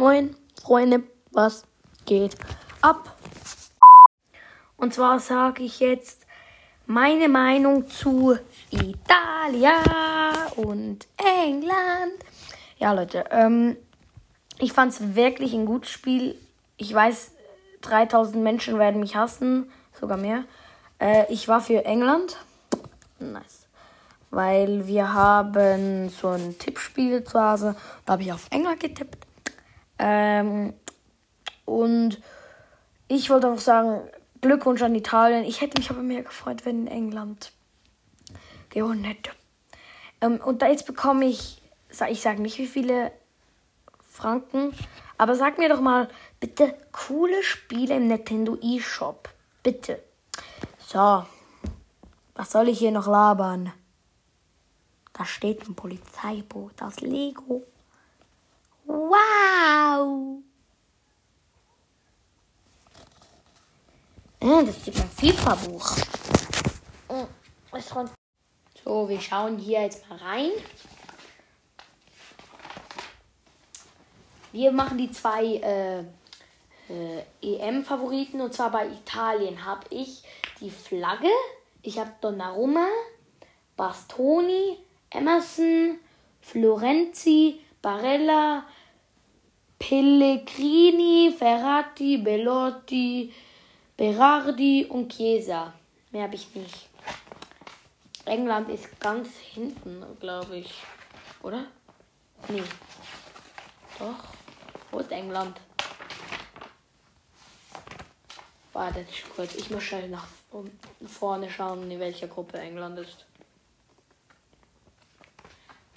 Moin, 0.00 0.34
Freunde, 0.62 1.02
was 1.30 1.64
geht 2.06 2.34
ab? 2.80 3.18
Und 4.78 4.94
zwar 4.94 5.20
sage 5.20 5.62
ich 5.62 5.78
jetzt 5.78 6.24
meine 6.86 7.28
Meinung 7.28 7.86
zu 7.86 8.38
Italia 8.70 9.82
und 10.56 11.06
England. 11.18 12.14
Ja, 12.78 12.94
Leute, 12.94 13.26
ähm, 13.30 13.76
ich 14.58 14.72
fand 14.72 14.94
es 14.94 15.14
wirklich 15.14 15.52
ein 15.52 15.66
gutes 15.66 15.90
Spiel. 15.90 16.34
Ich 16.78 16.94
weiß, 16.94 17.32
3000 17.82 18.42
Menschen 18.42 18.78
werden 18.78 19.00
mich 19.00 19.16
hassen, 19.16 19.70
sogar 20.00 20.16
mehr. 20.16 20.44
Äh, 20.98 21.30
ich 21.30 21.46
war 21.46 21.60
für 21.60 21.84
England. 21.84 22.38
Nice. 23.18 23.66
Weil 24.30 24.86
wir 24.86 25.12
haben 25.12 26.08
so 26.08 26.28
ein 26.28 26.58
Tippspiel 26.58 27.22
zu 27.22 27.38
Hause. 27.38 27.76
Da 28.06 28.14
habe 28.14 28.22
ich 28.22 28.32
auf 28.32 28.46
England 28.50 28.80
getippt. 28.80 29.19
Ähm, 30.02 30.72
und 31.66 32.20
ich 33.06 33.28
wollte 33.28 33.48
auch 33.48 33.58
sagen, 33.58 34.08
Glückwunsch 34.40 34.82
an 34.82 34.94
Italien. 34.94 35.44
Ich 35.44 35.60
hätte 35.60 35.78
mich 35.78 35.90
aber 35.90 36.02
mehr 36.02 36.22
gefreut, 36.22 36.64
wenn 36.64 36.86
England 36.86 37.52
gewonnen 38.70 39.04
hätte. 39.04 39.30
Ähm, 40.22 40.40
und 40.42 40.62
da 40.62 40.68
jetzt 40.68 40.86
bekomme 40.86 41.26
ich, 41.26 41.60
ich 42.08 42.22
sage 42.22 42.40
nicht 42.40 42.58
wie 42.58 42.66
viele 42.66 43.12
Franken, 44.08 44.72
aber 45.18 45.34
sag 45.34 45.58
mir 45.58 45.68
doch 45.68 45.80
mal 45.80 46.08
bitte 46.40 46.74
coole 46.92 47.42
Spiele 47.42 47.96
im 47.96 48.08
Nintendo 48.08 48.56
eShop. 48.56 49.28
Bitte. 49.62 50.02
So, 50.78 51.26
was 52.34 52.50
soll 52.50 52.68
ich 52.68 52.78
hier 52.78 52.90
noch 52.90 53.06
labern? 53.06 53.72
Da 55.12 55.26
steht 55.26 55.68
ein 55.68 55.74
Polizeiboot 55.74 56.72
das 56.76 57.00
Lego. 57.00 57.64
Wow! 58.90 60.42
Äh, 64.40 64.64
das 64.64 64.88
ist 64.88 65.00
ein 65.00 65.10
FIFA-Buch. 65.10 65.96
Hm, 67.08 67.26
so, 68.84 69.08
wir 69.08 69.20
schauen 69.20 69.58
hier 69.58 69.82
jetzt 69.82 70.08
mal 70.08 70.18
rein. 70.18 70.50
Wir 74.50 74.72
machen 74.72 74.98
die 74.98 75.12
zwei 75.12 75.44
äh, 75.44 76.00
äh, 76.88 77.22
EM-Favoriten 77.40 78.40
und 78.40 78.52
zwar 78.52 78.72
bei 78.72 78.88
Italien 78.88 79.64
habe 79.64 79.86
ich 79.90 80.24
die 80.60 80.70
Flagge. 80.70 81.30
Ich 81.82 82.00
habe 82.00 82.10
Donnarumma, 82.20 82.88
Bastoni, 83.76 84.78
Emerson, 85.10 86.00
Florenzi, 86.40 87.60
Barella, 87.80 88.64
Pellegrini, 89.90 91.34
Ferrati, 91.36 92.18
Bellotti, 92.18 93.34
Berardi 93.96 94.86
und 94.88 95.12
Chiesa. 95.12 95.72
Mehr 96.12 96.22
habe 96.22 96.36
ich 96.36 96.54
nicht. 96.54 96.88
England 98.24 98.68
ist 98.68 99.00
ganz 99.00 99.30
hinten, 99.36 100.04
glaube 100.20 100.58
ich. 100.58 100.72
Oder? 101.42 101.64
Nee. 102.46 102.62
Doch. 103.98 104.14
Wo 104.92 105.00
ist 105.00 105.10
England? 105.10 105.60
Warte 108.72 109.04
kurz. 109.34 109.56
Ich 109.56 109.70
muss 109.70 109.82
schnell 109.82 110.08
nach 110.08 110.28
vorne 111.08 111.50
schauen, 111.50 111.90
in 111.90 111.98
welcher 111.98 112.28
Gruppe 112.28 112.60
England 112.60 113.00
ist. 113.00 113.26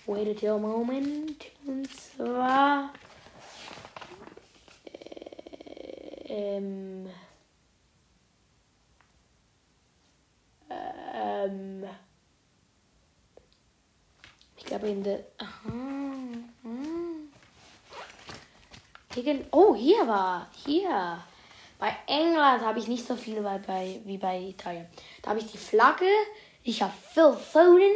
Wait 0.07 0.43
a 0.45 0.57
moment. 0.57 1.45
Und 1.67 1.87
zwar. 1.95 2.85
Äh, 2.85 3.03
ähm. 6.33 7.09
Ähm. 11.13 11.85
Ich 14.57 14.65
glaube 14.65 14.87
in 14.87 15.03
der. 15.03 15.23
Aha. 15.37 15.69
Hm. 16.63 17.29
Oh, 19.51 19.75
hier 19.75 20.07
war. 20.07 20.49
Hier. 20.65 21.19
Bei 21.77 21.95
England 22.07 22.63
habe 22.63 22.79
ich 22.79 22.87
nicht 22.87 23.05
so 23.05 23.15
viel 23.15 23.41
bei, 23.41 23.59
bei, 23.59 23.99
wie 24.05 24.17
bei 24.17 24.39
Italien. 24.39 24.87
Da 25.21 25.31
habe 25.31 25.39
ich 25.39 25.51
die 25.51 25.57
Flagge. 25.57 26.05
Ich 26.63 26.81
habe 26.81 26.93
Phil 27.13 27.33
Foden. 27.33 27.91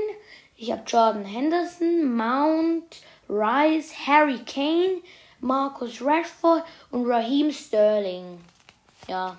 Ich 0.58 0.72
habe 0.72 0.84
Jordan 0.86 1.26
Henderson, 1.26 2.16
Mount, 2.16 3.02
Rice, 3.30 3.94
Harry 4.08 4.40
Kane, 4.46 5.02
Marcus 5.40 6.02
Rashford 6.02 6.64
und 6.92 7.09
Raheem 7.09 7.52
Sterling. 7.52 8.40
Ja. 9.08 9.38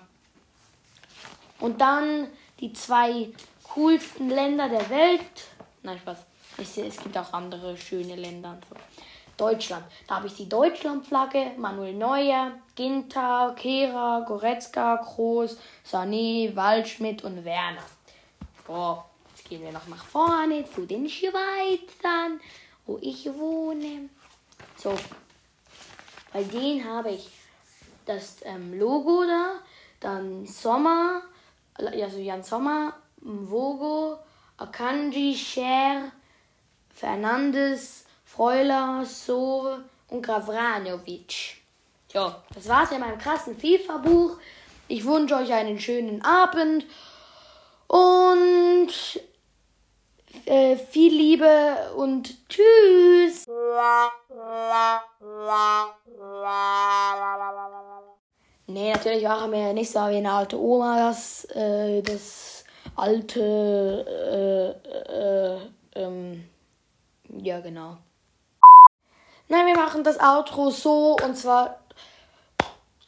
Und 1.60 1.80
dann 1.80 2.28
die 2.60 2.72
zwei 2.72 3.28
coolsten 3.74 4.30
Länder 4.30 4.68
der 4.68 4.88
Welt. 4.90 5.20
Nein, 5.82 5.98
Spaß. 5.98 6.18
Sehe, 6.64 6.86
es 6.86 6.96
gibt 6.96 7.16
auch 7.16 7.32
andere 7.32 7.76
schöne 7.76 8.16
Länder. 8.16 8.58
So. 8.68 8.76
Deutschland. 9.36 9.84
Da 10.08 10.16
habe 10.16 10.26
ich 10.26 10.34
die 10.34 10.48
Deutschlandflagge, 10.48 11.52
Manuel 11.56 11.94
Neuer, 11.94 12.52
Ginter, 12.74 13.54
Kehra, 13.56 14.24
Goretzka, 14.26 14.96
Groß, 14.96 15.56
Sané, 15.88 16.56
Waldschmidt 16.56 17.22
und 17.22 17.44
Werner. 17.44 17.84
So, 18.66 19.04
Gehen 19.48 19.62
wir 19.62 19.72
noch 19.72 19.86
nach 19.86 20.04
vorne 20.04 20.64
zu 20.70 20.84
den 20.84 21.08
Schweizern, 21.08 22.38
wo 22.84 22.98
ich 23.00 23.24
wohne. 23.32 24.10
So, 24.76 24.94
bei 26.32 26.42
denen 26.42 26.84
habe 26.84 27.10
ich 27.10 27.30
das 28.06 28.36
ähm, 28.44 28.78
Logo 28.78 29.24
da, 29.24 29.54
dann 30.00 30.46
Sommer, 30.46 31.22
also 31.74 32.18
Jan 32.18 32.42
Sommer, 32.42 32.94
Mvogo, 33.20 34.18
Akanji, 34.56 35.36
Scher, 35.36 36.12
Fernandes, 36.94 38.04
Freuler, 38.24 39.04
So 39.04 39.78
und 40.08 40.22
Gravranovic. 40.22 41.56
So, 42.12 42.34
das 42.54 42.68
war's 42.68 42.90
in 42.92 43.00
meinem 43.00 43.18
krassen 43.18 43.56
FIFA-Buch. 43.56 44.38
Ich 44.88 45.04
wünsche 45.04 45.36
euch 45.36 45.52
einen 45.52 45.78
schönen 45.78 46.22
Abend 46.22 46.86
und 47.86 48.88
äh, 50.46 50.76
viel 50.76 51.12
Liebe 51.12 51.92
und 51.96 52.47
tschüss. 52.58 53.46
Nee, 58.66 58.92
natürlich 58.92 59.24
war 59.24 59.52
er 59.52 59.72
nicht 59.72 59.90
so 59.90 60.00
wie 60.00 60.16
eine 60.16 60.32
alte 60.32 60.60
Oma, 60.60 61.08
das, 61.08 61.44
äh, 61.54 62.02
das 62.02 62.64
alte, 62.96 63.40
äh, 64.84 66.00
äh, 66.00 66.02
ähm, 66.02 66.48
ja 67.40 67.60
genau. 67.60 67.96
Nein, 69.48 69.66
wir 69.66 69.76
machen 69.76 70.04
das 70.04 70.20
Outro 70.20 70.70
so 70.70 71.16
und 71.24 71.36
zwar 71.36 71.78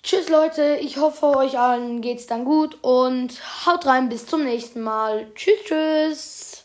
Tschüss 0.03 0.31
Leute, 0.31 0.77
ich 0.81 0.97
hoffe 0.97 1.27
euch 1.37 1.59
allen 1.59 2.01
geht's 2.01 2.27
dann 2.27 2.47
gut 2.47 2.79
und 2.83 3.39
haut 3.67 3.85
rein 3.85 4.09
bis 4.09 4.27
zum 4.27 4.45
nächsten 4.45 4.81
Mal. 4.81 5.31
Tschüss, 5.35 5.63
tschüss. 5.65 6.60